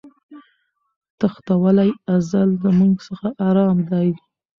تښتولی 1.19 1.89
ازل 2.15 2.49
زموږ 2.63 2.93
څخه 3.07 3.27
آرام 3.47 3.77
دی 3.91 4.09